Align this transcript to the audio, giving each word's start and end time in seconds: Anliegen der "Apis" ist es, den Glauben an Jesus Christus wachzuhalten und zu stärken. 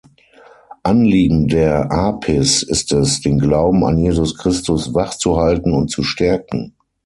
Anliegen 0.81 1.47
der 1.47 1.91
"Apis" 1.91 2.63
ist 2.63 2.91
es, 2.91 3.21
den 3.21 3.37
Glauben 3.37 3.83
an 3.83 3.99
Jesus 3.99 4.35
Christus 4.35 4.95
wachzuhalten 4.95 5.73
und 5.75 5.89
zu 5.91 6.01
stärken. 6.01 6.73